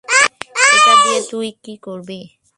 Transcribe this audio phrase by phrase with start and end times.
[0.75, 2.19] এটা দিয়ে তুই কি করবি?